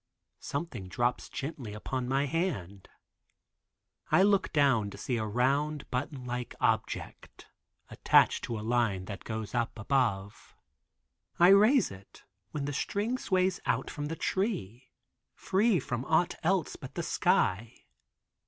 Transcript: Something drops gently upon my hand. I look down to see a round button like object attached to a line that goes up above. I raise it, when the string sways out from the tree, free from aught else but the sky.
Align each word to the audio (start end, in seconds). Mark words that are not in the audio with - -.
Something 0.39 0.87
drops 0.87 1.29
gently 1.29 1.75
upon 1.75 2.07
my 2.07 2.25
hand. 2.25 2.89
I 4.11 4.23
look 4.23 4.51
down 4.51 4.89
to 4.89 4.97
see 4.97 5.17
a 5.17 5.27
round 5.27 5.87
button 5.91 6.25
like 6.25 6.55
object 6.59 7.45
attached 7.87 8.43
to 8.45 8.57
a 8.57 8.65
line 8.65 9.05
that 9.05 9.23
goes 9.23 9.53
up 9.53 9.77
above. 9.77 10.55
I 11.37 11.49
raise 11.49 11.91
it, 11.91 12.23
when 12.49 12.65
the 12.65 12.73
string 12.73 13.19
sways 13.19 13.59
out 13.67 13.91
from 13.91 14.07
the 14.07 14.15
tree, 14.15 14.89
free 15.35 15.79
from 15.79 16.03
aught 16.05 16.33
else 16.41 16.75
but 16.75 16.95
the 16.95 17.03
sky. 17.03 17.83